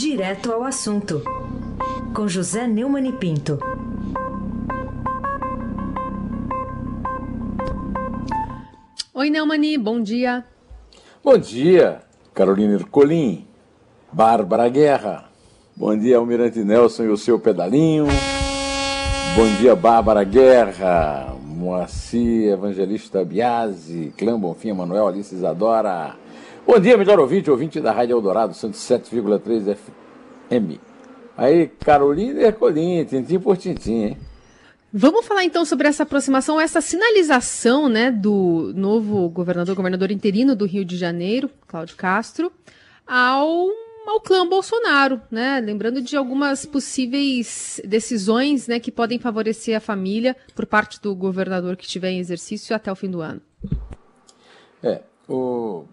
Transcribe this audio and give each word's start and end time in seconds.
Direto 0.00 0.52
ao 0.52 0.62
assunto, 0.62 1.24
com 2.14 2.28
José 2.28 2.68
Neumann 2.68 3.08
e 3.08 3.12
Pinto. 3.12 3.58
Oi, 9.12 9.28
Neumani, 9.28 9.76
bom 9.76 10.00
dia. 10.00 10.44
Bom 11.20 11.36
dia, 11.36 12.00
Carolina 12.32 12.74
Ercolim, 12.74 13.44
Bárbara 14.12 14.68
Guerra. 14.68 15.24
Bom 15.74 15.98
dia, 15.98 16.18
Almirante 16.18 16.60
Nelson 16.60 17.02
e 17.02 17.08
o 17.08 17.16
seu 17.16 17.40
pedalinho. 17.40 18.06
Bom 19.34 19.60
dia, 19.60 19.74
Bárbara 19.74 20.22
Guerra, 20.22 21.34
Moacir 21.42 22.52
Evangelista 22.52 23.24
Biasi, 23.24 24.14
Clã 24.16 24.38
Bonfim, 24.38 24.74
Manuel 24.74 25.08
Alice 25.08 25.34
Isadora. 25.34 26.27
Bom 26.70 26.78
dia, 26.78 26.98
melhor 26.98 27.18
ouvinte, 27.18 27.50
ouvinte 27.50 27.80
da 27.80 27.90
Rádio 27.90 28.14
Eldorado, 28.14 28.52
107,3 28.52 29.74
FM. 29.74 30.78
Aí, 31.34 31.66
Carolina 31.66 32.42
Ercolim, 32.42 33.06
tintim 33.06 33.40
por 33.40 33.56
tintim, 33.56 34.02
hein? 34.02 34.18
Vamos 34.92 35.24
falar 35.24 35.44
então 35.44 35.64
sobre 35.64 35.88
essa 35.88 36.02
aproximação, 36.02 36.60
essa 36.60 36.82
sinalização 36.82 37.88
né, 37.88 38.10
do 38.10 38.70
novo 38.76 39.30
governador, 39.30 39.74
governador 39.74 40.10
interino 40.10 40.54
do 40.54 40.66
Rio 40.66 40.84
de 40.84 40.98
Janeiro, 40.98 41.48
Cláudio 41.66 41.96
Castro, 41.96 42.52
ao, 43.06 43.70
ao 44.06 44.20
clã 44.20 44.46
Bolsonaro, 44.46 45.22
né? 45.30 45.60
Lembrando 45.60 46.02
de 46.02 46.18
algumas 46.18 46.66
possíveis 46.66 47.80
decisões 47.82 48.68
né, 48.68 48.78
que 48.78 48.92
podem 48.92 49.18
favorecer 49.18 49.74
a 49.74 49.80
família 49.80 50.36
por 50.54 50.66
parte 50.66 51.00
do 51.00 51.14
governador 51.16 51.78
que 51.78 51.86
estiver 51.86 52.10
em 52.10 52.18
exercício 52.18 52.76
até 52.76 52.92
o 52.92 52.94
fim 52.94 53.10
do 53.10 53.22
ano. 53.22 53.40
É, 54.82 55.00
o, 55.28 55.84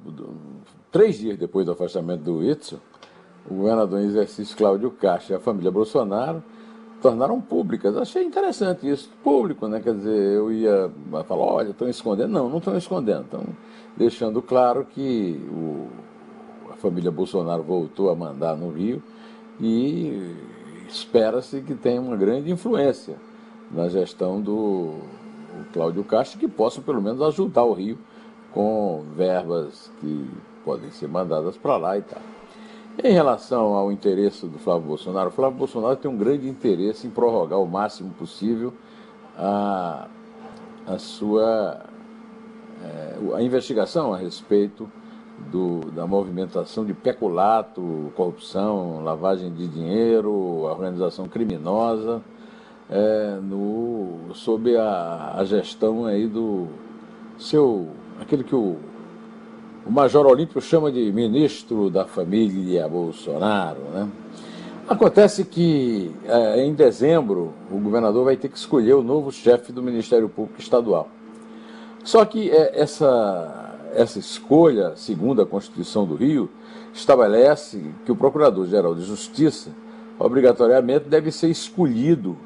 três 0.92 1.18
dias 1.18 1.38
depois 1.38 1.66
do 1.66 1.74
afastamento 1.74 2.22
do 2.22 2.44
Itzel, 2.44 2.80
o 3.50 3.56
governador 3.56 4.00
em 4.00 4.06
exercício 4.06 4.56
Cláudio 4.56 4.90
Castro 4.92 5.34
e 5.34 5.36
a 5.36 5.40
família 5.40 5.70
Bolsonaro 5.70 6.42
tornaram 7.02 7.40
públicas. 7.40 7.96
Achei 7.98 8.24
interessante 8.24 8.90
isso, 8.90 9.10
público, 9.24 9.68
né? 9.68 9.80
Quer 9.80 9.94
dizer, 9.94 10.16
eu 10.16 10.52
ia 10.52 10.90
falar, 11.28 11.44
olha, 11.44 11.70
estão 11.70 11.88
escondendo. 11.88 12.32
Não, 12.32 12.50
não 12.50 12.58
estão 12.58 12.76
escondendo. 12.78 13.26
Estão 13.26 13.44
deixando 13.96 14.42
claro 14.42 14.86
que 14.86 15.40
o, 15.52 15.88
a 16.72 16.76
família 16.76 17.12
Bolsonaro 17.12 17.62
voltou 17.62 18.10
a 18.10 18.16
mandar 18.16 18.56
no 18.56 18.72
Rio 18.72 19.04
e 19.60 20.36
espera-se 20.88 21.62
que 21.62 21.76
tenha 21.76 22.02
uma 22.02 22.16
grande 22.16 22.52
influência 22.52 23.16
na 23.70 23.88
gestão 23.90 24.42
do 24.42 24.96
Cláudio 25.74 26.04
Castro, 26.04 26.40
que 26.40 26.48
possa 26.48 26.82
pelo 26.82 27.02
menos 27.02 27.22
ajudar 27.22 27.64
o 27.64 27.74
Rio 27.74 27.98
com 28.56 29.04
verbas 29.14 29.92
que 30.00 30.28
podem 30.64 30.90
ser 30.90 31.10
mandadas 31.10 31.58
para 31.58 31.76
lá 31.76 31.98
e 31.98 32.02
tal. 32.02 32.22
Em 33.04 33.12
relação 33.12 33.74
ao 33.74 33.92
interesse 33.92 34.48
do 34.48 34.58
Flávio 34.58 34.88
Bolsonaro, 34.88 35.28
o 35.28 35.32
Flávio 35.32 35.58
Bolsonaro 35.58 35.98
tem 35.98 36.10
um 36.10 36.18
grande 36.18 36.48
interesse 36.48 37.06
em 37.06 37.10
prorrogar 37.10 37.60
o 37.60 37.68
máximo 37.68 38.12
possível 38.12 38.74
a, 39.38 40.08
a 40.88 40.98
sua 40.98 41.82
é, 42.82 43.16
a 43.36 43.42
investigação 43.42 44.14
a 44.14 44.18
respeito 44.18 44.90
do, 45.52 45.92
da 45.92 46.08
movimentação 46.08 46.86
de 46.86 46.94
peculato, 46.94 48.14
corrupção, 48.16 49.04
lavagem 49.04 49.54
de 49.54 49.68
dinheiro, 49.68 50.32
organização 50.32 51.28
criminosa, 51.28 52.22
é, 52.90 53.38
no, 53.42 54.34
sob 54.34 54.78
a, 54.78 55.34
a 55.36 55.44
gestão 55.44 56.06
aí 56.06 56.28
do 56.28 56.68
seu 57.38 57.90
aquele 58.20 58.44
que 58.44 58.56
o, 58.56 58.78
o 59.86 59.92
Major 59.92 60.26
Olímpio 60.26 60.62
chama 60.62 60.92
de 60.92 61.12
ministro 61.12 61.90
da 61.90 62.06
família 62.06 62.88
Bolsonaro. 62.88 63.82
Né? 63.94 64.10
Acontece 64.88 65.46
que 65.46 66.12
é, 66.26 66.64
em 66.64 66.74
dezembro 66.74 67.54
o 67.72 67.78
governador 67.80 68.26
vai 68.26 68.38
ter 68.38 68.50
que 68.50 68.58
escolher 68.58 68.94
o 68.94 69.04
novo 69.04 69.32
chefe 69.32 69.72
do 69.72 69.82
Ministério 69.82 70.30
Público 70.30 70.60
Estadual. 70.60 71.10
Só 72.04 72.24
que 72.24 72.50
é, 72.52 72.80
essa, 72.80 73.78
essa 73.94 74.20
escolha, 74.20 74.94
segundo 74.96 75.42
a 75.42 75.46
Constituição 75.46 76.06
do 76.06 76.16
Rio, 76.16 76.50
estabelece 76.94 77.84
que 78.06 78.12
o 78.12 78.16
Procurador-Geral 78.16 78.96
de 78.96 79.02
Justiça 79.02 79.72
obrigatoriamente 80.18 81.10
deve 81.10 81.32
ser 81.32 81.50
escolhido 81.50 82.38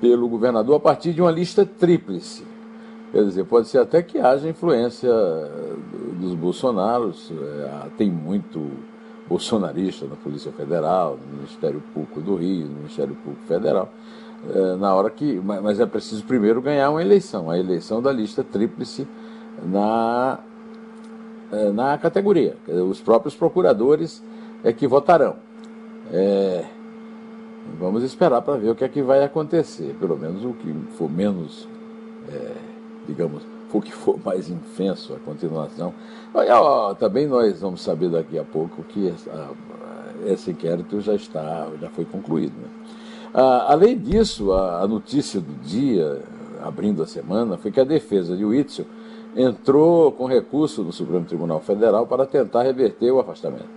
pelo 0.00 0.28
governador 0.28 0.76
a 0.76 0.80
partir 0.80 1.12
de 1.12 1.20
uma 1.20 1.30
lista 1.30 1.66
tríplice 1.66 2.44
Quer 3.14 3.24
dizer, 3.26 3.44
pode 3.44 3.68
ser 3.68 3.78
até 3.78 4.02
que 4.02 4.18
haja 4.18 4.48
influência 4.48 5.08
dos 6.18 6.34
bolsonaros, 6.34 7.30
é, 7.30 7.88
tem 7.96 8.10
muito 8.10 8.72
bolsonarista 9.28 10.04
na 10.04 10.16
Polícia 10.16 10.50
Federal, 10.50 11.16
no 11.24 11.36
Ministério 11.36 11.80
Público 11.94 12.20
do 12.20 12.34
Rio, 12.34 12.66
no 12.66 12.74
Ministério 12.74 13.14
Público 13.14 13.46
Federal, 13.46 13.88
é, 14.52 14.74
na 14.74 14.92
hora 14.92 15.08
que. 15.10 15.40
Mas 15.40 15.78
é 15.78 15.86
preciso 15.86 16.24
primeiro 16.24 16.60
ganhar 16.60 16.90
uma 16.90 17.00
eleição, 17.00 17.48
a 17.48 17.56
eleição 17.56 18.02
da 18.02 18.10
lista 18.10 18.42
tríplice 18.42 19.06
na, 19.62 20.40
na 21.72 21.96
categoria. 21.96 22.56
Os 22.66 23.00
próprios 23.00 23.36
procuradores 23.36 24.20
é 24.64 24.72
que 24.72 24.88
votarão. 24.88 25.36
É, 26.12 26.64
vamos 27.78 28.02
esperar 28.02 28.42
para 28.42 28.58
ver 28.58 28.70
o 28.70 28.74
que 28.74 28.82
é 28.82 28.88
que 28.88 29.02
vai 29.02 29.22
acontecer, 29.22 29.94
pelo 30.00 30.18
menos 30.18 30.44
o 30.44 30.52
que 30.52 30.74
for 30.98 31.08
menos. 31.08 31.68
É, 32.28 32.73
digamos, 33.06 33.42
for 33.68 33.82
que 33.82 33.92
for 33.92 34.18
mais 34.24 34.48
infenso 34.48 35.14
a 35.14 35.18
continuação. 35.18 35.92
Também 36.98 37.26
nós 37.26 37.60
vamos 37.60 37.82
saber 37.82 38.08
daqui 38.08 38.38
a 38.38 38.44
pouco 38.44 38.82
que 38.84 39.12
esse 40.26 40.50
inquérito 40.52 41.00
já 41.00 41.14
está, 41.14 41.68
já 41.80 41.88
foi 41.90 42.04
concluído. 42.04 42.54
Né? 42.54 42.68
além 43.66 43.98
disso, 43.98 44.52
a, 44.52 44.86
notícia 44.86 45.40
do 45.40 45.52
dia, 45.64 46.22
abrindo 46.62 47.02
a 47.02 47.06
semana, 47.06 47.56
foi 47.56 47.72
que 47.72 47.80
a 47.80 47.84
defesa 47.84 48.36
de 48.36 48.44
Witzel 48.44 48.86
entrou 49.36 50.12
com 50.12 50.26
recurso 50.26 50.84
no 50.84 50.92
Supremo 50.92 51.24
Tribunal 51.24 51.60
Federal 51.60 52.06
para 52.06 52.24
tentar 52.24 52.62
reverter 52.62 53.10
o 53.10 53.18
afastamento, 53.18 53.68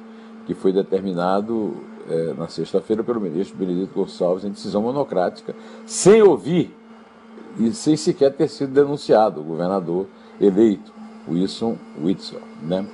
que 0.46 0.54
foi 0.54 0.72
determinado 0.72 1.74
eh, 2.08 2.36
na 2.38 2.48
sexta-feira 2.48 3.04
pelo 3.04 3.20
ministro 3.20 3.58
Benedito 3.58 3.92
Gonçalves 3.94 4.46
em 4.46 4.52
decisão 4.52 4.84
monocrática, 4.84 5.56
sem 5.86 6.22
ouvir 6.22 6.77
e 7.60 7.72
sem 7.72 7.96
sequer 7.96 8.34
ter 8.34 8.48
sido 8.48 8.74
denunciado, 8.74 9.42
o 9.42 9.44
governador 9.44 10.08
eleito, 10.40 10.92
Wilson 11.28 11.78
Witzel. 12.02 12.42
Né? 12.62 12.86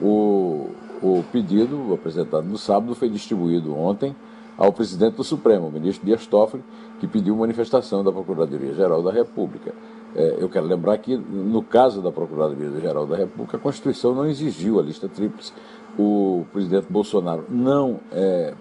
O, 0.00 0.70
o 1.02 1.24
pedido 1.32 1.92
apresentado 1.94 2.46
no 2.46 2.58
sábado 2.58 2.94
foi 2.94 3.08
distribuído 3.08 3.76
ontem 3.76 4.14
ao 4.56 4.72
presidente 4.72 5.16
do 5.16 5.24
Supremo, 5.24 5.68
o 5.68 5.72
ministro 5.72 6.04
Dias 6.04 6.26
Toffoli, 6.26 6.62
que 6.98 7.06
pediu 7.06 7.34
manifestação 7.34 8.04
da 8.04 8.12
Procuradoria-Geral 8.12 9.02
da 9.02 9.10
República. 9.10 9.74
É, 10.14 10.36
eu 10.38 10.50
quero 10.50 10.66
lembrar 10.66 10.98
que, 10.98 11.16
no 11.16 11.62
caso 11.62 12.02
da 12.02 12.12
Procuradoria-Geral 12.12 13.06
da 13.06 13.16
República, 13.16 13.56
a 13.56 13.60
Constituição 13.60 14.14
não 14.14 14.26
exigiu 14.26 14.78
a 14.78 14.82
lista 14.82 15.08
tríplice. 15.08 15.52
O 15.98 16.44
presidente 16.52 16.86
Bolsonaro 16.90 17.46
não 17.48 18.00
é, 18.12 18.52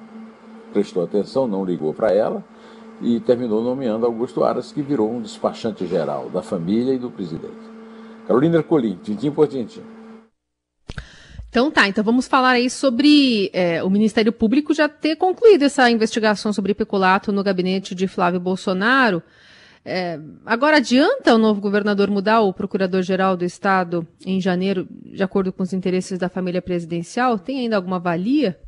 prestou 0.71 1.03
atenção, 1.03 1.47
não 1.47 1.65
ligou 1.65 1.93
para 1.93 2.13
ela, 2.13 2.45
e 3.01 3.19
terminou 3.19 3.63
nomeando 3.63 4.05
Augusto 4.05 4.43
Aras, 4.43 4.71
que 4.71 4.81
virou 4.81 5.11
um 5.11 5.21
despachante 5.21 5.85
geral 5.87 6.29
da 6.29 6.41
família 6.41 6.93
e 6.93 6.97
do 6.97 7.09
presidente. 7.09 7.69
Carolina 8.27 8.57
Ercolim, 8.57 8.99
tintim 9.01 9.31
por 9.31 9.47
tintim. 9.47 9.81
Então 11.49 11.71
tá, 11.71 11.87
então 11.87 12.03
vamos 12.03 12.27
falar 12.27 12.51
aí 12.51 12.69
sobre 12.69 13.49
é, 13.53 13.83
o 13.83 13.89
Ministério 13.89 14.31
Público 14.31 14.71
já 14.71 14.87
ter 14.87 15.15
concluído 15.15 15.63
essa 15.63 15.89
investigação 15.89 16.53
sobre 16.53 16.75
peculato 16.75 17.31
no 17.31 17.43
gabinete 17.43 17.95
de 17.95 18.07
Flávio 18.07 18.39
Bolsonaro. 18.39 19.23
É, 19.83 20.19
agora 20.45 20.77
adianta 20.77 21.33
o 21.33 21.39
novo 21.39 21.59
governador 21.59 22.11
mudar 22.11 22.41
o 22.41 22.53
procurador-geral 22.53 23.35
do 23.35 23.45
Estado 23.45 24.07
em 24.23 24.39
janeiro, 24.39 24.87
de 25.03 25.23
acordo 25.23 25.51
com 25.51 25.63
os 25.63 25.73
interesses 25.73 26.19
da 26.19 26.29
família 26.29 26.61
presidencial? 26.61 27.39
Tem 27.39 27.61
ainda 27.61 27.77
alguma 27.77 27.97
valia? 27.97 28.59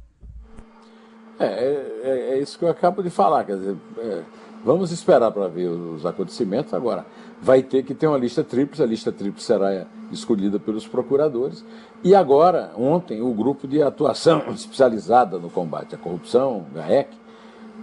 É, 1.45 2.01
é, 2.03 2.33
é, 2.33 2.39
isso 2.39 2.57
que 2.57 2.65
eu 2.65 2.69
acabo 2.69 3.01
de 3.01 3.09
falar, 3.09 3.43
quer 3.43 3.57
dizer, 3.57 3.75
é, 3.97 4.21
vamos 4.63 4.91
esperar 4.91 5.31
para 5.31 5.47
ver 5.47 5.67
os 5.67 6.05
acontecimentos. 6.05 6.73
Agora, 6.73 7.05
vai 7.41 7.63
ter 7.63 7.83
que 7.83 7.95
ter 7.95 8.07
uma 8.07 8.17
lista 8.17 8.43
tríplice, 8.43 8.83
a 8.83 8.85
lista 8.85 9.11
tríplice 9.11 9.47
será 9.47 9.88
escolhida 10.11 10.59
pelos 10.59 10.88
procuradores. 10.88 11.65
E 12.03 12.13
agora, 12.13 12.71
ontem, 12.77 13.21
o 13.21 13.33
grupo 13.33 13.67
de 13.67 13.81
atuação 13.81 14.43
especializada 14.53 15.39
no 15.39 15.49
combate 15.49 15.95
à 15.95 15.97
corrupção, 15.97 16.65
GAEC, 16.73 17.09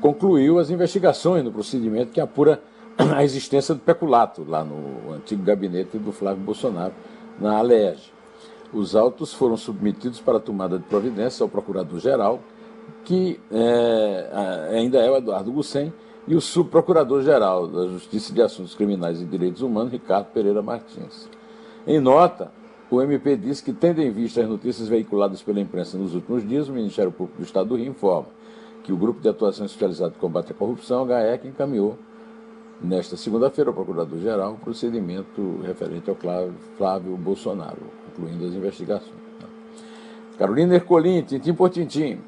concluiu 0.01 0.59
as 0.59 0.71
investigações 0.71 1.45
no 1.45 1.51
procedimento 1.51 2.13
que 2.13 2.21
apura 2.21 2.63
a 2.97 3.25
existência 3.25 3.75
do 3.75 3.81
peculato 3.81 4.45
lá 4.47 4.65
no 4.65 5.13
antigo 5.13 5.43
gabinete 5.43 5.99
do 5.99 6.13
Flávio 6.13 6.43
Bolsonaro, 6.43 6.95
na 7.39 7.59
ALERJ. 7.59 8.13
Os 8.73 8.95
autos 8.95 9.33
foram 9.33 9.57
submetidos 9.57 10.21
para 10.21 10.39
tomada 10.39 10.79
de 10.79 10.85
providência 10.85 11.43
ao 11.43 11.49
procurador-geral, 11.49 12.41
que 13.05 13.41
é, 13.51 14.31
ainda 14.73 14.99
é 14.99 15.11
o 15.11 15.17
Eduardo 15.17 15.53
Gussem, 15.53 15.93
e 16.27 16.35
o 16.35 16.41
subprocurador-geral 16.41 17.67
da 17.67 17.87
Justiça 17.89 18.35
de 18.35 18.43
Assuntos 18.43 18.75
Criminais 18.75 19.21
e 19.23 19.25
Direitos 19.25 19.63
Humanos, 19.63 19.93
Ricardo 19.93 20.27
Pereira 20.27 20.61
Martins. 20.61 21.29
Em 21.87 21.99
nota, 21.99 22.53
o 22.91 23.01
MP 23.01 23.35
disse 23.37 23.63
que, 23.63 23.73
tendo 23.73 24.03
em 24.03 24.11
vista 24.11 24.43
as 24.43 24.49
notícias 24.49 24.89
veiculadas 24.89 25.43
pela 25.43 25.59
imprensa 25.59 25.97
nos 25.97 26.15
últimos 26.15 26.47
dias, 26.47 26.69
o 26.69 26.73
Ministério 26.73 27.11
Público 27.11 27.39
do 27.39 27.45
Estado 27.45 27.71
do 27.71 27.77
Rio 27.77 27.91
informa 27.91 28.27
que 28.85 28.93
o 28.93 28.97
Grupo 28.97 29.21
de 29.21 29.29
Atuação 29.29 29.65
Especializada 29.65 30.13
de 30.13 30.19
Combate 30.19 30.53
à 30.53 30.55
Corrupção, 30.55 31.07
GAEC, 31.07 31.49
encaminhou 31.49 31.99
nesta 32.81 33.17
segunda-feira 33.17 33.71
ao 33.71 33.75
Procurador-Geral 33.75 34.53
o 34.53 34.59
procedimento 34.59 35.61
referente 35.63 36.09
ao 36.11 36.17
Flávio 36.77 37.17
Bolsonaro, 37.17 37.83
incluindo 38.13 38.47
as 38.47 38.53
investigações. 38.53 39.29
Carolina 40.39 40.77
Ercolim, 40.77 41.23
tintim 41.23 41.53
por 41.53 41.69
tintim. 41.69 42.19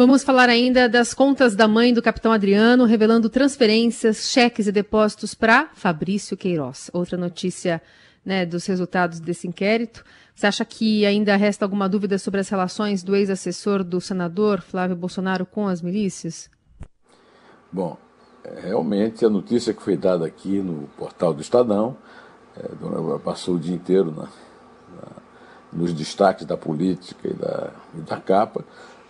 Vamos 0.00 0.24
falar 0.24 0.48
ainda 0.48 0.88
das 0.88 1.12
contas 1.12 1.54
da 1.54 1.68
mãe 1.68 1.92
do 1.92 2.00
capitão 2.00 2.32
Adriano, 2.32 2.86
revelando 2.86 3.28
transferências, 3.28 4.30
cheques 4.30 4.66
e 4.66 4.72
depósitos 4.72 5.34
para 5.34 5.68
Fabrício 5.74 6.38
Queiroz. 6.38 6.90
Outra 6.94 7.18
notícia 7.18 7.82
né, 8.24 8.46
dos 8.46 8.64
resultados 8.64 9.20
desse 9.20 9.46
inquérito. 9.46 10.02
Você 10.34 10.46
acha 10.46 10.64
que 10.64 11.04
ainda 11.04 11.36
resta 11.36 11.66
alguma 11.66 11.86
dúvida 11.86 12.16
sobre 12.16 12.40
as 12.40 12.48
relações 12.48 13.02
do 13.02 13.14
ex-assessor 13.14 13.84
do 13.84 14.00
senador 14.00 14.62
Flávio 14.62 14.96
Bolsonaro 14.96 15.44
com 15.44 15.68
as 15.68 15.82
milícias? 15.82 16.48
Bom, 17.70 17.98
é, 18.42 18.68
realmente 18.68 19.22
a 19.26 19.28
notícia 19.28 19.74
que 19.74 19.82
foi 19.82 19.98
dada 19.98 20.24
aqui 20.24 20.62
no 20.62 20.88
portal 20.96 21.34
do 21.34 21.42
Estadão 21.42 21.94
é, 22.56 23.18
passou 23.18 23.56
o 23.56 23.58
dia 23.58 23.74
inteiro 23.74 24.10
na, 24.12 24.22
na, 24.22 25.08
nos 25.70 25.92
destaques 25.92 26.46
da 26.46 26.56
política 26.56 27.28
e 27.28 27.34
da, 27.34 27.70
e 27.98 28.00
da 28.00 28.16
capa 28.16 28.64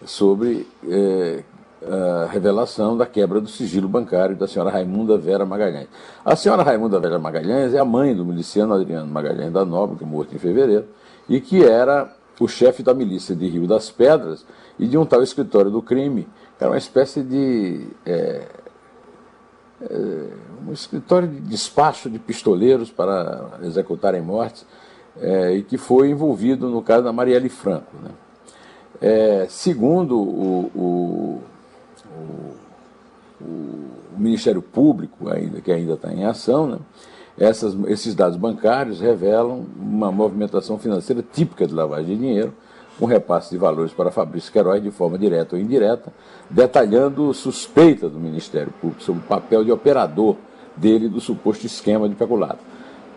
sobre 0.05 0.67
é, 0.89 1.43
a 1.83 2.27
revelação 2.27 2.97
da 2.97 3.07
quebra 3.07 3.41
do 3.41 3.49
sigilo 3.49 3.89
bancário 3.89 4.37
da 4.37 4.47
senhora 4.47 4.71
Raimunda 4.71 5.17
Vera 5.17 5.47
Magalhães. 5.47 5.89
A 6.25 6.37
senhora 6.37 6.63
Raimunda 6.63 7.01
Vera 7.01 7.19
Magalhães 7.19 7.75
é 7.75 7.79
a 7.79 7.85
mãe 7.85 8.15
do 8.15 8.25
miliciano 8.25 8.75
Adriano 8.75 9.11
Magalhães 9.11 9.53
da 9.53 9.65
Nobre, 9.65 9.97
que 9.97 10.05
morto 10.05 10.35
em 10.35 10.39
fevereiro, 10.39 10.87
e 11.29 11.41
que 11.41 11.65
era 11.65 12.15
o 12.39 12.49
chefe 12.49 12.83
da 12.83 12.95
milícia 12.95 13.35
de 13.35 13.47
Rio 13.47 13.67
das 13.67 13.91
Pedras 13.91 14.45
e 14.79 14.87
de 14.87 14.97
um 14.97 15.05
tal 15.05 15.23
escritório 15.23 15.71
do 15.71 15.83
crime, 15.83 16.29
que 16.57 16.65
era 16.65 16.73
uma 16.73 16.79
espécie 16.79 17.23
de. 17.23 17.87
É, 18.05 18.47
é, 19.83 20.51
um 20.67 20.73
escritório 20.73 21.27
de 21.27 21.41
despacho 21.41 22.11
de 22.11 22.19
pistoleiros 22.19 22.91
para 22.91 23.59
executarem 23.63 24.21
mortes, 24.21 24.67
é, 25.19 25.55
e 25.55 25.63
que 25.63 25.79
foi 25.79 26.11
envolvido 26.11 26.69
no 26.69 26.83
caso 26.83 27.05
da 27.05 27.13
Marielle 27.13 27.49
Franco. 27.49 27.97
Né? 28.03 28.11
É, 29.01 29.47
segundo 29.49 30.19
o, 30.19 30.71
o, 30.75 31.43
o, 32.07 32.55
o, 33.41 33.91
Ministério 34.19 34.61
Público, 34.61 35.31
ainda, 35.31 35.61
que 35.63 35.73
ainda 35.73 35.95
está 35.95 36.13
em 36.13 36.25
ação, 36.25 36.67
né, 36.67 36.79
essas, 37.39 37.75
esses 37.89 38.15
dados 38.15 38.37
bancários 38.37 39.01
revelam 39.01 39.65
uma 39.81 40.13
movimentação 40.13 40.79
financeira 40.79 41.25
típica 41.33 41.67
de 41.67 41.73
lavagem 41.73 42.15
de 42.15 42.17
dinheiro, 42.17 42.53
com 42.99 43.07
repasse 43.07 43.49
de 43.49 43.57
valores 43.57 43.93
para 43.93 44.11
Fabrício 44.11 44.53
Queiroz 44.53 44.83
de 44.83 44.91
forma 44.91 45.17
direta 45.17 45.57
ou 45.57 45.63
indireta, 45.63 46.13
detalhando 46.51 47.33
suspeita 47.33 48.11
do 48.11 48.19
Ministério 48.19 48.73
Público 48.79 49.03
sobre 49.03 49.23
o 49.23 49.27
papel 49.27 49.65
de 49.65 49.73
operador 49.73 50.37
dele 50.77 51.09
do 51.09 51.19
suposto 51.19 51.65
esquema 51.65 52.07
de 52.07 52.15
peculado. 52.15 52.59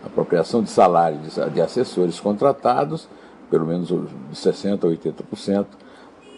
Apropriação 0.02 0.62
de 0.62 0.70
salário 0.70 1.18
de 1.52 1.60
assessores 1.60 2.18
contratados 2.18 3.06
pelo 3.54 3.66
menos 3.66 3.86
de 3.86 4.34
60% 4.34 4.82
a 4.82 4.88
80%, 4.88 5.66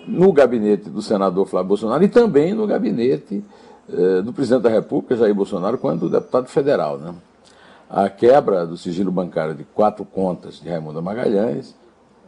no 0.07 0.35
gabinete 0.35 0.91
do 0.91 1.01
senador 1.01 1.47
Flávio 1.47 1.69
Bolsonaro 1.69 2.05
e 2.05 2.09
também 2.09 2.53
no 2.53 2.67
gabinete 2.67 3.43
eh, 3.91 4.21
do 4.21 4.35
presidente 4.35 4.65
da 4.65 4.69
República, 4.69 5.17
Jair 5.17 5.35
Bolsonaro, 5.35 5.79
quando 5.79 6.11
deputado 6.11 6.47
federal. 6.47 6.99
Né? 6.99 7.15
A 7.89 8.11
quebra 8.11 8.67
do 8.67 8.77
sigilo 8.77 9.11
bancário 9.11 9.55
de 9.55 9.65
quatro 9.65 10.05
contas 10.05 10.61
de 10.61 10.69
Raimundo 10.69 11.03
Magalhães, 11.03 11.75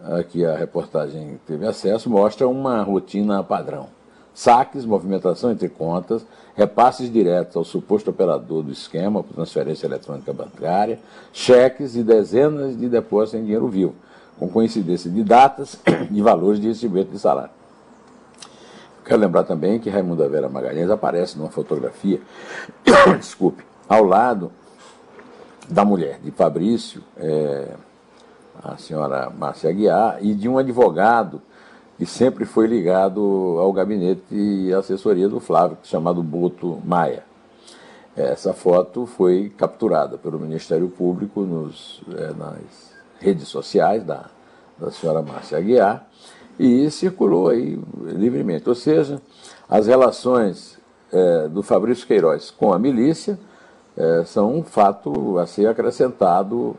a 0.03 0.23
que 0.23 0.43
a 0.43 0.57
reportagem 0.57 1.39
teve 1.47 1.67
acesso, 1.67 2.09
mostra 2.09 2.49
uma 2.49 2.83
rotina 2.83 3.43
padrão. 3.43 3.89
Saques, 4.33 4.87
movimentação 4.87 5.51
entre 5.51 5.69
contas, 5.69 6.25
repasses 6.57 7.13
diretos 7.13 7.57
ao 7.57 7.65
suposto 7.65 8.09
operador 8.09 8.63
do 8.63 8.73
esquema 8.73 9.23
transferência 9.23 9.87
eletrônica 9.87 10.33
bancária, 10.33 10.99
cheques 11.31 11.95
e 11.95 12.03
dezenas 12.03 12.75
de 12.75 12.89
depósitos 12.89 13.39
em 13.39 13.43
dinheiro 13.43 13.69
vivo 13.69 13.95
com 14.39 14.49
coincidência 14.49 15.11
de 15.11 15.23
datas 15.23 15.79
e 16.11 16.23
valores 16.23 16.61
de 16.61 16.69
recebimento 16.69 17.11
de 17.11 17.19
salário. 17.19 17.51
Quero 19.05 19.21
lembrar 19.21 19.45
também 19.45 19.79
que 19.79 19.89
Raimundo 19.89 20.29
Vera 20.29 20.49
Magalhães 20.49 20.91
aparece 20.91 21.39
numa 21.39 21.51
fotografia, 21.51 22.21
desculpe, 23.19 23.65
ao 23.89 24.05
lado 24.05 24.53
da 25.69 25.85
mulher 25.85 26.21
de 26.23 26.31
Fabrício, 26.31 27.03
é, 27.17 27.75
a 28.63 28.77
senhora 28.77 29.31
Márcia 29.31 29.71
Aguiar, 29.71 30.19
e 30.21 30.35
de 30.35 30.49
um 30.49 30.59
advogado 30.59 31.41
que 31.97 32.07
sempre 32.07 32.45
foi 32.45 32.67
ligado 32.67 33.57
ao 33.59 33.73
gabinete 33.73 34.23
e 34.31 34.73
assessoria 34.73 35.29
do 35.29 35.41
Flávio, 35.41 35.79
chamado 35.83 36.23
Boto 36.23 36.79
Maia. 36.85 37.25
Essa 38.15 38.53
foto 38.53 39.07
foi 39.07 39.53
capturada 39.57 40.19
pelo 40.19 40.39
Ministério 40.39 40.89
Público 40.89 41.41
nos, 41.43 42.03
é, 42.17 42.33
nas 42.35 42.88
redes 43.21 43.49
sociais 43.49 44.05
da, 44.05 44.27
da 44.79 44.91
senhora 44.91 45.23
Márcia 45.23 45.59
Aguiar 45.59 46.07
e 46.59 46.91
circulou 46.91 47.49
aí 47.49 47.79
livremente. 48.03 48.69
Ou 48.69 48.75
seja, 48.75 49.21
as 49.69 49.87
relações 49.87 50.79
é, 51.13 51.49
do 51.49 51.63
Fabrício 51.63 52.07
Queiroz 52.07 52.51
com 52.51 52.73
a 52.73 52.79
milícia 52.79 53.39
é, 53.97 54.25
são 54.25 54.57
um 54.57 54.63
fato 54.63 55.39
a 55.39 55.47
ser 55.47 55.67
acrescentado 55.67 56.77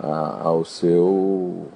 a, 0.00 0.42
ao 0.42 0.64
seu, 0.64 1.66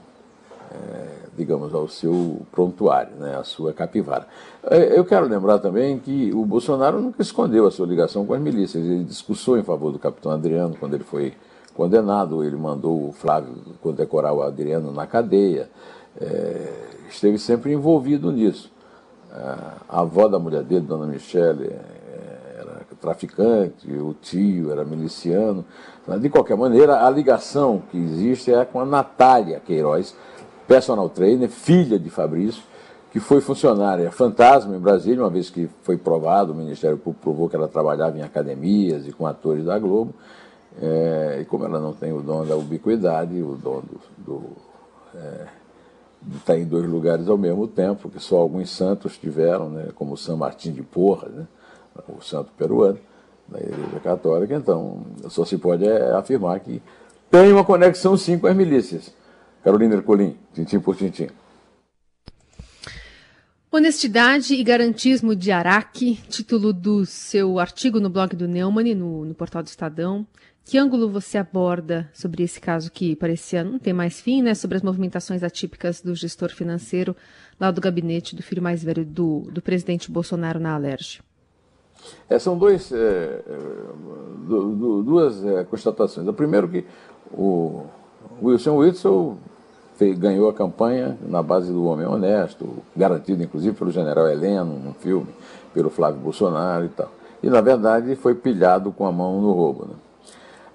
é, 0.71 1.07
digamos, 1.37 1.75
ao 1.75 1.89
seu 1.89 2.43
prontuário, 2.51 3.15
né, 3.17 3.37
a 3.37 3.45
sua 3.45 3.73
capivara. 3.73 4.27
É, 4.65 4.99
eu 4.99 5.05
quero 5.05 5.27
lembrar 5.27 5.59
também 5.59 5.99
que 5.99 6.33
o 6.33 6.45
Bolsonaro 6.45 7.01
nunca 7.01 7.23
escondeu 7.23 7.67
a 7.67 7.71
sua 7.71 7.87
ligação 7.87 8.25
com 8.25 8.35
as 8.35 8.41
milícias. 8.41 8.85
Ele 8.85 9.05
discursou 9.05 9.59
em 9.59 9.63
favor 9.63 9.93
do 9.93 9.99
capitão 9.99 10.33
Adriano 10.33 10.77
quando 10.79 10.95
ele 10.95 11.05
foi 11.05 11.35
condenado. 11.75 12.43
Ele 12.43 12.57
mandou 12.57 13.09
o 13.09 13.13
Flávio 13.13 13.55
condecorar 13.83 14.33
o 14.33 14.43
Adriano 14.43 14.93
na 14.93 15.07
cadeia. 15.07 15.69
É, 16.21 16.73
esteve 17.11 17.39
sempre 17.39 17.73
envolvido 17.73 18.31
nisso. 18.33 18.71
É, 19.33 19.39
a 19.89 20.01
avó 20.01 20.29
da 20.29 20.39
mulher 20.39 20.63
dele, 20.63 20.87
Dona 20.87 21.07
Michele, 21.07 21.67
é, 21.67 22.57
era 22.61 22.81
traficante, 23.01 23.91
o 23.93 24.15
tio 24.15 24.71
era 24.71 24.85
miliciano. 24.85 25.65
De 26.21 26.29
qualquer 26.29 26.57
maneira, 26.57 27.05
a 27.05 27.11
ligação 27.11 27.83
que 27.91 27.99
existe 27.99 28.53
é 28.53 28.65
com 28.65 28.81
a 28.81 28.85
Natália 28.85 29.61
Queiroz, 29.61 30.15
personal 30.67 31.09
trainer, 31.09 31.49
filha 31.49 31.99
de 31.99 32.11
Fabrício, 32.11 32.63
que 33.11 33.21
foi 33.21 33.41
funcionária 33.41 34.11
fantasma 34.11 34.75
em 34.75 34.79
Brasília, 34.79 35.23
uma 35.23 35.31
vez 35.31 35.49
que 35.49 35.69
foi 35.83 35.97
provado, 35.97 36.53
o 36.53 36.55
Ministério 36.55 36.97
Público 36.99 37.23
provou 37.23 37.49
que 37.49 37.55
ela 37.55 37.69
trabalhava 37.69 38.19
em 38.19 38.23
academias 38.23 39.07
e 39.07 39.13
com 39.13 39.25
atores 39.27 39.65
da 39.65 39.79
Globo. 39.79 40.13
É, 40.81 41.39
e 41.41 41.45
como 41.45 41.65
ela 41.65 41.79
não 41.79 41.93
tem 41.93 42.13
o 42.13 42.21
dom 42.21 42.45
da 42.45 42.57
ubiquidade, 42.57 43.41
o 43.41 43.57
dom 43.57 43.81
do, 43.81 44.01
do 44.19 44.43
é, 45.15 45.47
de 46.21 46.37
estar 46.39 46.59
em 46.59 46.65
dois 46.65 46.89
lugares 46.89 47.29
ao 47.29 47.39
mesmo 47.39 47.69
tempo, 47.69 48.11
que 48.11 48.19
só 48.19 48.37
alguns 48.39 48.71
santos 48.71 49.17
tiveram, 49.17 49.69
né, 49.69 49.89
como 49.95 50.17
São 50.17 50.37
Martim 50.37 50.73
de 50.73 50.83
Porra, 50.83 51.29
né, 51.29 51.47
o 52.09 52.21
santo 52.23 52.51
peruano, 52.57 52.99
da 53.47 53.61
Igreja 53.61 54.01
Católica, 54.03 54.55
então 54.55 55.05
só 55.29 55.45
se 55.45 55.59
pode 55.59 55.87
é, 55.87 56.13
afirmar 56.13 56.59
que 56.61 56.83
tem 57.31 57.53
uma 57.53 57.65
conexão 57.65 58.17
sim 58.17 58.39
com 58.39 58.47
as 58.47 58.57
milícias. 58.57 59.13
Carolina 59.63 59.95
Ercolim, 59.95 60.37
tintim 60.55 60.81
por 60.81 60.97
tintim. 60.97 61.29
Honestidade 63.71 64.55
e 64.55 64.63
Garantismo 64.63 65.35
de 65.35 65.51
Araque, 65.51 66.17
título 66.29 66.73
do 66.73 67.05
seu 67.05 67.59
artigo 67.59 67.99
no 67.99 68.09
blog 68.09 68.37
do 68.37 68.47
Neumann, 68.47 68.95
no, 68.95 69.25
no 69.25 69.35
portal 69.35 69.63
do 69.63 69.67
Estadão. 69.67 70.25
Que 70.65 70.79
ângulo 70.79 71.11
você 71.11 71.37
aborda 71.37 72.09
sobre 72.15 72.43
esse 72.43 72.59
caso 72.59 72.91
que 72.91 73.15
parecia 73.15 73.63
não 73.63 73.79
ter 73.79 73.93
mais 73.93 74.19
fim, 74.21 74.41
né? 74.41 74.55
Sobre 74.55 74.79
as 74.79 74.83
movimentações 74.83 75.43
atípicas 75.43 76.01
do 76.01 76.15
gestor 76.15 76.51
financeiro 76.51 77.15
lá 77.61 77.71
do 77.71 77.83
gabinete 77.83 78.35
do 78.35 78.43
filho 78.43 78.63
mais 78.63 78.83
velho 78.83 79.05
do, 79.05 79.41
do 79.53 79.61
presidente 79.61 80.11
Bolsonaro 80.11 80.59
na 80.59 80.75
Alerj? 80.75 81.21
É, 82.29 82.39
são 82.39 82.57
dois, 82.57 82.91
é, 82.93 83.43
do, 84.47 84.75
do, 84.75 85.03
duas 85.03 85.45
é, 85.45 85.65
constatações. 85.65 86.27
A 86.27 86.33
primeira 86.33 86.67
que 86.67 86.85
o 87.31 87.85
Wilson 88.43 88.77
Witzel 88.77 89.37
fez, 89.97 90.19
ganhou 90.19 90.49
a 90.49 90.55
campanha 90.55 91.19
na 91.27 91.43
base 91.43 91.71
do 91.71 91.85
homem 91.85 92.07
honesto, 92.07 92.83
garantido 92.97 93.43
inclusive 93.43 93.77
pelo 93.77 93.91
general 93.91 94.29
Heleno, 94.29 94.79
num 94.79 94.95
filme, 94.95 95.29
pelo 95.75 95.91
Flávio 95.91 96.21
Bolsonaro 96.21 96.87
e 96.87 96.89
tal. 96.89 97.11
E, 97.43 97.51
na 97.51 97.61
verdade, 97.61 98.17
foi 98.17 98.35
pilhado 98.35 98.91
com 98.91 99.07
a 99.07 99.13
mão 99.13 99.41
no 99.41 99.53
roubo. 99.53 99.87
Né? 99.87 99.95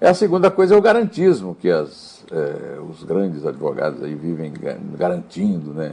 É 0.00 0.08
a 0.08 0.14
segunda 0.14 0.50
coisa 0.50 0.74
é 0.74 0.78
o 0.78 0.80
garantismo, 0.80 1.54
que 1.54 1.70
as, 1.70 2.24
é, 2.32 2.80
os 2.80 3.04
grandes 3.04 3.44
advogados 3.44 4.02
aí 4.02 4.14
vivem 4.14 4.50
garantindo, 4.96 5.74
né? 5.74 5.92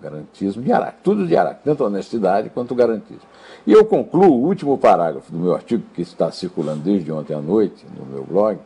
Garantismo 0.00 0.62
de 0.62 0.70
Araque, 0.70 0.98
tudo 1.02 1.26
de 1.26 1.36
Araque, 1.36 1.62
tanto 1.64 1.84
honestidade 1.84 2.50
quanto 2.50 2.72
garantismo. 2.72 3.26
E 3.66 3.72
eu 3.72 3.84
concluo 3.84 4.30
o 4.30 4.46
último 4.46 4.78
parágrafo 4.78 5.32
do 5.32 5.38
meu 5.38 5.54
artigo, 5.56 5.82
que 5.92 6.02
está 6.02 6.30
circulando 6.30 6.82
desde 6.84 7.10
ontem 7.10 7.34
à 7.34 7.40
noite 7.40 7.84
no 7.98 8.06
meu 8.06 8.22
blog, 8.22 8.58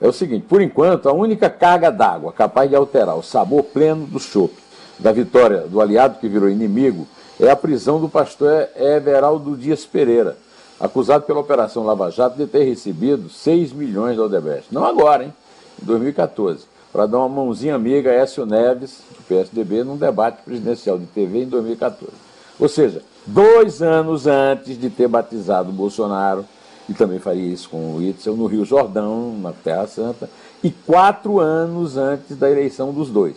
é 0.00 0.08
o 0.08 0.12
seguinte: 0.12 0.46
por 0.48 0.60
enquanto, 0.60 1.08
a 1.08 1.12
única 1.12 1.48
carga 1.48 1.92
d'água 1.92 2.32
capaz 2.32 2.68
de 2.68 2.74
alterar 2.74 3.16
o 3.16 3.22
sabor 3.22 3.62
pleno 3.62 4.04
do 4.04 4.18
chope 4.18 4.56
da 4.98 5.12
vitória 5.12 5.60
do 5.60 5.80
aliado 5.80 6.18
que 6.18 6.28
virou 6.28 6.48
inimigo 6.48 7.06
é 7.38 7.50
a 7.50 7.56
prisão 7.56 8.00
do 8.00 8.08
pastor 8.08 8.68
Everaldo 8.76 9.56
Dias 9.56 9.86
Pereira, 9.86 10.36
acusado 10.78 11.24
pela 11.24 11.40
Operação 11.40 11.84
Lava 11.84 12.10
Jato 12.10 12.36
de 12.36 12.46
ter 12.46 12.64
recebido 12.64 13.28
6 13.28 13.72
milhões 13.72 14.16
da 14.16 14.24
Odebrecht. 14.24 14.72
Não 14.72 14.84
agora, 14.84 15.24
hein? 15.24 15.34
Em 15.82 15.86
2014, 15.86 16.66
para 16.92 17.06
dar 17.06 17.18
uma 17.18 17.28
mãozinha 17.28 17.74
amiga 17.74 18.10
a 18.10 18.14
Écio 18.14 18.46
Neves, 18.46 18.98
do 19.10 19.22
PSDB, 19.26 19.82
num 19.82 19.96
debate 19.96 20.42
presidencial 20.44 20.98
de 20.98 21.06
TV 21.06 21.42
em 21.42 21.48
2014. 21.48 22.12
Ou 22.58 22.68
seja, 22.68 23.02
dois 23.26 23.82
anos 23.82 24.26
antes 24.26 24.78
de 24.78 24.88
ter 24.90 25.08
batizado 25.08 25.72
Bolsonaro, 25.72 26.44
e 26.88 26.94
também 26.94 27.18
faria 27.18 27.52
isso 27.52 27.68
com 27.68 27.94
o 27.94 28.02
Itzel 28.02 28.36
no 28.36 28.46
Rio 28.46 28.64
Jordão, 28.64 29.34
na 29.40 29.52
Terra 29.52 29.86
Santa, 29.86 30.28
e 30.62 30.70
quatro 30.70 31.40
anos 31.40 31.96
antes 31.96 32.36
da 32.36 32.50
eleição 32.50 32.92
dos 32.92 33.10
dois. 33.10 33.36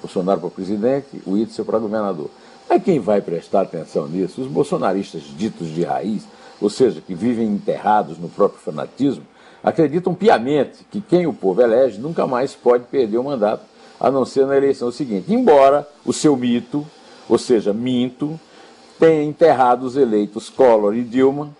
Bolsonaro 0.00 0.40
para 0.40 0.50
presidente, 0.50 1.22
o 1.26 1.36
Itzel 1.36 1.64
para 1.64 1.78
governador. 1.78 2.30
Mas 2.68 2.82
quem 2.82 3.00
vai 3.00 3.20
prestar 3.20 3.62
atenção 3.62 4.06
nisso? 4.06 4.40
Os 4.40 4.46
bolsonaristas 4.46 5.22
ditos 5.22 5.68
de 5.68 5.82
raiz, 5.82 6.24
ou 6.60 6.70
seja, 6.70 7.00
que 7.00 7.14
vivem 7.14 7.48
enterrados 7.48 8.18
no 8.18 8.28
próprio 8.28 8.60
fanatismo, 8.60 9.24
acreditam 9.62 10.14
piamente 10.14 10.84
que 10.90 11.00
quem 11.00 11.26
o 11.26 11.32
povo 11.32 11.62
elege 11.62 11.98
nunca 11.98 12.26
mais 12.26 12.54
pode 12.54 12.84
perder 12.84 13.18
o 13.18 13.24
mandato, 13.24 13.62
a 13.98 14.10
não 14.10 14.24
ser 14.24 14.46
na 14.46 14.56
eleição 14.56 14.92
seguinte. 14.92 15.32
Embora 15.32 15.88
o 16.04 16.12
seu 16.12 16.36
mito, 16.36 16.86
ou 17.28 17.38
seja, 17.38 17.72
minto, 17.72 18.38
tenha 18.98 19.22
enterrado 19.22 19.84
os 19.84 19.96
eleitos 19.96 20.50
Collor 20.50 20.94
e 20.94 21.02
Dilma 21.02 21.50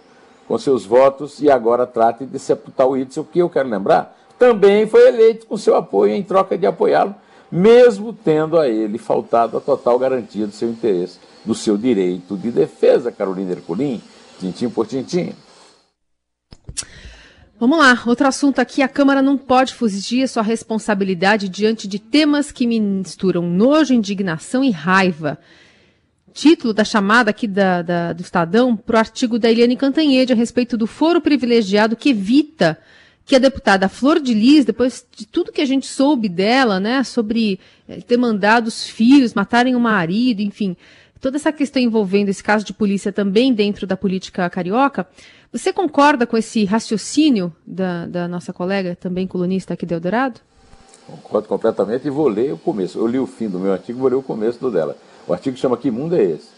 com 0.47 0.59
seus 0.59 0.85
votos 0.85 1.41
e 1.41 1.51
agora 1.51 1.87
trate 1.87 2.27
de 2.27 2.39
sepultar 2.39 2.87
o 2.87 2.97
Itzel, 2.97 3.25
que 3.25 3.39
eu 3.39 3.49
quero 3.49 3.69
lembrar, 3.69 4.17
também 4.39 4.87
foi 4.87 5.09
eleito 5.09 5.47
com 5.47 5.57
seu 5.57 5.75
apoio 5.75 6.13
em 6.15 6.23
troca 6.23 6.59
de 6.59 6.67
apoiá-lo, 6.67 7.15
mesmo 7.51 8.13
tendo 8.13 8.59
a 8.59 8.69
ele 8.69 8.99
faltado 8.99 9.57
a 9.57 9.61
total 9.61 9.99
garantia 9.99 10.47
do 10.47 10.53
seu 10.53 10.69
interesse, 10.69 11.19
do 11.45 11.55
seu 11.55 11.79
direito 11.79 12.37
de 12.37 12.51
defesa, 12.51 13.13
Carolina 13.13 13.53
Herculin, 13.53 14.03
tintim 14.38 14.69
por 14.69 14.87
tintim. 14.87 15.33
Vamos 17.59 17.79
lá, 17.79 18.03
outro 18.07 18.26
assunto 18.26 18.59
aqui, 18.59 18.83
a 18.83 18.88
Câmara 18.88 19.23
não 19.23 19.38
pode 19.38 19.75
fugir 19.75 20.29
sua 20.29 20.43
responsabilidade 20.43 21.49
diante 21.49 21.87
de 21.87 21.99
temas 21.99 22.50
que 22.50 22.67
misturam 22.67 23.43
nojo, 23.43 23.95
indignação 23.95 24.62
e 24.64 24.71
raiva 24.71 25.38
título 26.35 26.75
da 26.75 26.85
chamada 26.85 27.31
aqui 27.31 27.47
da, 27.47 27.81
da, 27.81 28.12
do 28.12 28.21
Estadão 28.21 28.76
para 28.76 28.97
o 28.97 28.99
artigo 28.99 29.38
da 29.38 29.50
Eliane 29.50 29.76
Cantanhede 29.76 30.33
a 30.33 30.37
respeito 30.37 30.76
do 30.76 30.87
foro 30.87 31.21
privilegiado 31.21 31.95
que 31.95 32.11
evita 32.11 32.76
que 33.25 33.37
a 33.37 33.38
deputada 33.38 33.88
Flor 33.88 34.21
de 34.21 34.35
Lis, 34.35 34.67
depois 34.67 35.07
de 35.17 35.26
tudo 35.26 35.53
que 35.53 35.62
a 35.62 35.67
gente 35.67 35.87
soube 35.87 36.29
dela, 36.29 36.79
né, 36.79 37.03
sobre 37.05 37.59
eh, 37.88 38.00
ter 38.03 38.19
mandado 38.19 38.67
os 38.67 38.87
filhos 38.87 39.33
matarem 39.33 39.75
o 39.75 39.81
marido, 39.81 40.43
enfim, 40.43 40.76
toda 41.25 41.38
essa 41.38 41.50
questão 41.50 41.81
envolvendo 41.81 42.28
esse 42.28 42.45
caso 42.45 42.66
de 42.66 42.75
polícia 42.75 43.11
também 43.11 43.54
dentro 43.54 43.87
da 43.87 43.97
política 43.97 44.50
carioca, 44.50 45.07
você 45.50 45.73
concorda 45.73 46.26
com 46.26 46.37
esse 46.37 46.66
raciocínio 46.66 47.50
da, 47.66 48.04
da 48.04 48.28
nossa 48.28 48.52
colega, 48.52 48.95
também 48.95 49.26
colunista 49.26 49.73
aqui 49.73 49.87
de 49.87 49.95
Eldorado? 49.95 50.38
Concordo 51.07 51.49
completamente 51.49 52.07
e 52.07 52.11
vou 52.11 52.28
ler 52.28 52.52
o 52.52 52.59
começo. 52.59 52.99
Eu 52.99 53.07
li 53.07 53.19
o 53.19 53.26
fim 53.26 53.49
do 53.49 53.59
meu 53.59 53.73
artigo, 53.73 54.00
vou 54.00 54.11
ler 54.11 54.16
o 54.16 54.23
começo 54.23 54.61
do 54.61 54.71
dela. 54.71 54.99
O 55.26 55.33
artigo 55.33 55.57
chama 55.57 55.78
Que 55.78 55.90
Mundo 55.90 56.14
é 56.14 56.23
Esse? 56.23 56.49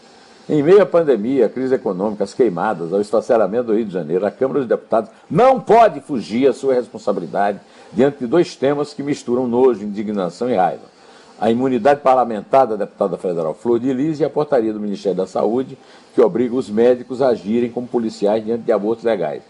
Em 0.49 0.61
meio 0.61 0.81
à 0.81 0.85
pandemia, 0.85 1.45
à 1.45 1.49
crise 1.49 1.73
econômica, 1.73 2.25
às 2.25 2.33
queimadas, 2.33 2.91
ao 2.91 2.99
esfacelamento 2.99 3.67
do 3.67 3.73
Rio 3.73 3.85
de 3.85 3.93
Janeiro, 3.93 4.25
a 4.25 4.31
Câmara 4.31 4.59
dos 4.59 4.67
Deputados 4.67 5.09
não 5.31 5.61
pode 5.61 6.01
fugir 6.01 6.45
à 6.45 6.51
sua 6.51 6.73
responsabilidade 6.73 7.61
diante 7.93 8.19
de 8.19 8.27
dois 8.27 8.53
temas 8.57 8.93
que 8.93 9.01
misturam 9.01 9.47
nojo, 9.47 9.85
indignação 9.85 10.49
e 10.49 10.55
raiva. 10.55 10.96
A 11.39 11.51
imunidade 11.51 12.01
parlamentar 12.01 12.65
da 12.65 12.75
deputada 12.75 13.17
federal 13.17 13.53
Flor 13.53 13.79
de 13.79 13.93
Lis 13.93 14.19
e 14.19 14.25
a 14.25 14.29
portaria 14.29 14.73
do 14.73 14.79
Ministério 14.79 15.17
da 15.17 15.27
Saúde, 15.27 15.77
que 16.15 16.21
obriga 16.21 16.55
os 16.55 16.69
médicos 16.69 17.21
a 17.21 17.27
agirem 17.27 17.69
como 17.69 17.87
policiais 17.87 18.43
diante 18.43 18.63
de 18.63 18.71
abortos 18.71 19.03
legais. 19.03 19.43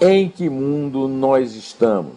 Em 0.00 0.28
que 0.28 0.50
mundo 0.50 1.08
nós 1.08 1.54
estamos? 1.54 2.14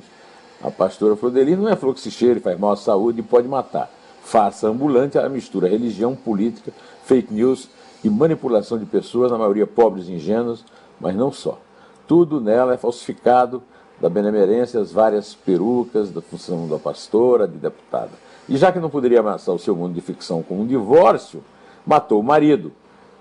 A 0.61 0.69
pastora 0.69 1.15
Flor 1.15 1.31
de 1.31 1.43
Lis 1.43 1.57
não 1.57 1.69
é 1.69 1.75
flor 1.75 1.93
que 1.93 2.01
se 2.01 2.11
cheira, 2.11 2.39
faz 2.39 2.57
mal 2.59 2.71
à 2.71 2.75
saúde 2.77 3.19
e 3.19 3.23
pode 3.23 3.47
matar 3.47 3.89
farsa 4.23 4.69
ambulante 4.69 5.17
a 5.17 5.27
mistura 5.27 5.67
religião, 5.67 6.15
política, 6.15 6.71
fake 7.03 7.33
news 7.33 7.69
e 8.03 8.09
manipulação 8.09 8.77
de 8.77 8.85
pessoas, 8.85 9.31
na 9.31 9.37
maioria 9.37 9.67
pobres 9.67 10.07
e 10.07 10.13
ingênuas, 10.13 10.63
mas 10.99 11.15
não 11.15 11.31
só. 11.31 11.59
Tudo 12.07 12.39
nela 12.39 12.73
é 12.73 12.77
falsificado 12.77 13.61
da 13.99 14.09
benemerência, 14.09 14.79
as 14.79 14.91
várias 14.91 15.35
perucas 15.35 16.09
da 16.09 16.21
função 16.21 16.67
da 16.67 16.79
pastora, 16.79 17.47
de 17.47 17.57
deputada. 17.57 18.11
E 18.47 18.57
já 18.57 18.71
que 18.71 18.79
não 18.79 18.89
poderia 18.89 19.19
amassar 19.19 19.55
o 19.55 19.59
seu 19.59 19.75
mundo 19.75 19.93
de 19.93 20.01
ficção 20.01 20.43
com 20.43 20.59
um 20.59 20.67
divórcio, 20.67 21.43
matou 21.85 22.19
o 22.19 22.23
marido, 22.23 22.71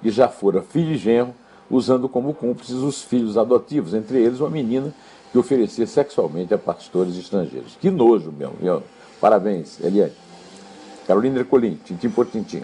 que 0.03 0.11
já 0.11 0.29
fora 0.29 0.63
filho 0.63 0.93
e 0.93 0.97
genro, 0.97 1.35
usando 1.71 2.09
como 2.09 2.35
cúmplices 2.35 2.77
os 2.77 3.03
filhos 3.03 3.39
adotivos, 3.39 3.95
entre 3.95 4.19
eles 4.19 4.41
uma 4.41 4.51
menina 4.51 4.93
que 5.31 5.39
oferecia 5.39 5.87
sexualmente 5.87 6.53
a 6.53 6.59
pastores 6.59 7.17
estrangeiros. 7.17 7.77
Que 7.81 7.91
nojo, 7.91 8.31
meu. 8.31 8.53
meu. 8.61 8.83
Parabéns, 9.21 9.81
Eliane. 9.81 10.13
Carolina 11.07 11.39
Ercolim, 11.39 11.79
tintim 11.85 12.11
por 12.11 12.27
tintim. 12.27 12.63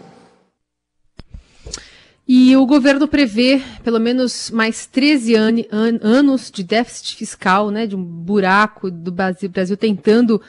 E 2.26 2.54
o 2.56 2.66
governo 2.66 3.08
prevê 3.08 3.62
pelo 3.82 3.98
menos 3.98 4.50
mais 4.50 4.86
13 4.86 5.34
an 5.34 5.54
an 5.72 5.98
anos 6.02 6.50
de 6.50 6.62
déficit 6.62 7.16
fiscal, 7.16 7.70
né, 7.70 7.86
de 7.86 7.96
um 7.96 8.04
buraco 8.04 8.90
do 8.90 9.10
Brasil, 9.10 9.48
Brasil 9.48 9.78
tentando 9.78 10.40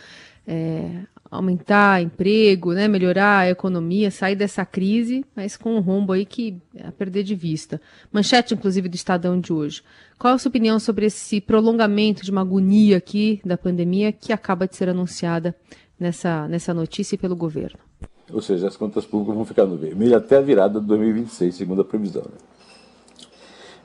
é, 0.45 0.89
aumentar 1.29 2.01
emprego, 2.01 2.73
né, 2.73 2.87
melhorar 2.87 3.39
a 3.39 3.49
economia, 3.49 4.09
sair 4.09 4.35
dessa 4.35 4.65
crise, 4.65 5.23
mas 5.35 5.55
com 5.55 5.75
um 5.75 5.79
rombo 5.79 6.13
aí 6.13 6.25
que 6.25 6.57
é 6.75 6.87
a 6.87 6.91
perder 6.91 7.23
de 7.23 7.35
vista. 7.35 7.79
Manchete, 8.11 8.53
inclusive, 8.53 8.89
do 8.89 8.95
Estadão 8.95 9.39
de 9.39 9.53
hoje. 9.53 9.83
Qual 10.17 10.33
a 10.33 10.37
sua 10.37 10.49
opinião 10.49 10.79
sobre 10.79 11.05
esse 11.05 11.39
prolongamento 11.39 12.23
de 12.23 12.31
uma 12.31 12.41
agonia 12.41 12.97
aqui 12.97 13.39
da 13.45 13.57
pandemia 13.57 14.11
que 14.11 14.33
acaba 14.33 14.67
de 14.67 14.75
ser 14.75 14.89
anunciada 14.89 15.55
nessa, 15.99 16.47
nessa 16.47 16.73
notícia 16.73 17.17
pelo 17.17 17.35
governo. 17.35 17.77
Ou 18.31 18.41
seja, 18.41 18.67
as 18.67 18.77
contas 18.77 19.05
públicas 19.05 19.35
vão 19.35 19.45
ficar 19.45 19.65
no 19.65 19.75
vermelho 19.75 20.15
até 20.15 20.37
a 20.37 20.41
virada 20.41 20.79
de 20.79 20.85
2026, 20.85 21.55
segundo 21.55 21.81
a 21.81 21.85
previsão. 21.85 22.23
Né? 22.23 22.37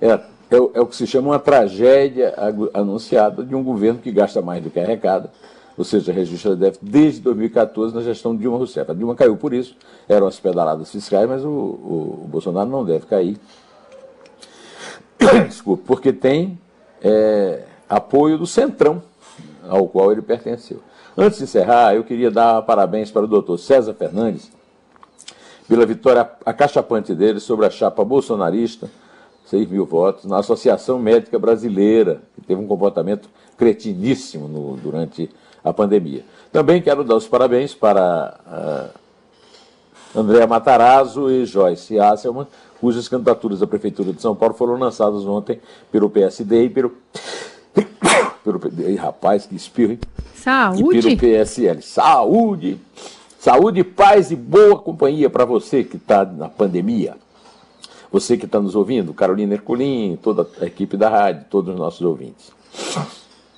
É, 0.00 0.08
é, 0.10 0.56
é, 0.74 0.80
o 0.80 0.86
que 0.86 0.94
se 0.94 1.06
chama 1.06 1.30
uma 1.30 1.38
tragédia 1.38 2.34
anunciada 2.74 3.42
de 3.42 3.54
um 3.54 3.64
governo 3.64 4.00
que 4.00 4.12
gasta 4.12 4.42
mais 4.42 4.62
do 4.62 4.70
que 4.70 4.78
arrecada, 4.78 5.32
ou 5.76 5.84
seja, 5.84 6.12
registra 6.12 6.54
déficit 6.54 6.84
desde 6.84 7.20
2014 7.20 7.94
na 7.94 8.00
gestão 8.00 8.34
de 8.34 8.42
Dilma 8.42 8.58
Rousseff. 8.58 8.90
A 8.90 8.94
Dilma 8.94 9.14
caiu 9.14 9.36
por 9.36 9.52
isso, 9.52 9.76
eram 10.08 10.26
as 10.26 10.38
pedaladas 10.38 10.90
fiscais, 10.90 11.28
mas 11.28 11.44
o, 11.44 11.48
o, 11.48 12.20
o 12.24 12.28
Bolsonaro 12.28 12.68
não 12.68 12.84
deve 12.84 13.06
cair. 13.06 13.38
Desculpe, 15.48 15.84
porque 15.86 16.12
tem 16.12 16.58
é, 17.02 17.64
apoio 17.88 18.38
do 18.38 18.46
Centrão, 18.46 19.02
ao 19.68 19.88
qual 19.88 20.12
ele 20.12 20.22
pertenceu. 20.22 20.80
Antes 21.16 21.38
de 21.38 21.44
encerrar, 21.44 21.94
eu 21.94 22.04
queria 22.04 22.30
dar 22.30 22.62
parabéns 22.62 23.10
para 23.10 23.24
o 23.24 23.28
doutor 23.28 23.58
César 23.58 23.94
Fernandes 23.94 24.50
pela 25.68 25.86
vitória 25.86 26.28
acachapante 26.44 27.14
dele 27.14 27.40
sobre 27.40 27.66
a 27.66 27.70
chapa 27.70 28.04
bolsonarista, 28.04 28.90
6 29.46 29.68
mil 29.68 29.86
votos, 29.86 30.24
na 30.24 30.38
Associação 30.38 30.98
Médica 30.98 31.38
Brasileira, 31.38 32.22
que 32.34 32.42
teve 32.42 32.60
um 32.60 32.66
comportamento 32.66 33.28
cretiníssimo 33.56 34.48
no, 34.48 34.76
durante 34.76 35.30
a 35.64 35.72
pandemia. 35.72 36.24
Também 36.52 36.82
quero 36.82 37.02
dar 37.02 37.16
os 37.16 37.26
parabéns 37.26 37.74
para 37.74 38.92
uh, 40.14 40.20
Andréa 40.20 40.46
Matarazzo 40.46 41.30
e 41.30 41.46
Joyce 41.46 41.98
Hasselmann, 41.98 42.46
cujas 42.80 43.08
candidaturas 43.08 43.62
à 43.62 43.66
Prefeitura 43.66 44.12
de 44.12 44.20
São 44.20 44.36
Paulo 44.36 44.54
foram 44.54 44.76
lançadas 44.76 45.24
ontem 45.24 45.58
pelo 45.90 46.10
PSD 46.10 46.64
e 46.64 46.70
pelo. 46.70 46.92
pelo 48.44 48.60
e, 48.86 48.94
rapaz, 48.94 49.46
que 49.46 49.56
espirro, 49.56 49.92
hein? 49.92 50.00
Saúde. 50.34 50.98
E 50.98 51.16
pelo 51.16 51.16
PSL. 51.16 51.82
Saúde. 51.82 52.78
Saúde, 53.38 53.82
paz 53.82 54.30
e 54.30 54.36
boa 54.36 54.78
companhia 54.78 55.28
para 55.28 55.44
você 55.44 55.82
que 55.82 55.96
está 55.96 56.24
na 56.24 56.48
pandemia. 56.48 57.16
Você 58.12 58.36
que 58.36 58.44
está 58.44 58.60
nos 58.60 58.76
ouvindo, 58.76 59.12
Carolina 59.12 59.54
Herculin, 59.54 60.16
toda 60.22 60.48
a 60.60 60.66
equipe 60.66 60.96
da 60.96 61.08
rádio, 61.08 61.46
todos 61.50 61.74
os 61.74 61.80
nossos 61.80 62.02
ouvintes. 62.02 62.52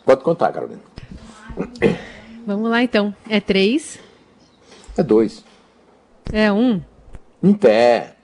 Pode 0.04 0.22
contar, 0.22 0.50
Carolina. 0.50 0.80
Vamos 2.46 2.70
lá 2.70 2.82
então. 2.82 3.14
É 3.28 3.40
três? 3.40 3.98
É 4.96 5.02
dois. 5.02 5.44
É 6.32 6.52
um? 6.52 6.80
Em 7.42 7.52
pé. 7.52 8.15